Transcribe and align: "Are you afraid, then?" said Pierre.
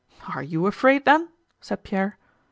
"Are 0.35 0.41
you 0.41 0.65
afraid, 0.65 1.05
then?" 1.05 1.29
said 1.59 1.83
Pierre. 1.83 2.17